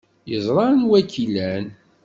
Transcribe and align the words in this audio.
Yeẓra 0.29 0.63
anwa 0.71 0.95
ay 0.99 1.05
k-ilan. 1.05 1.65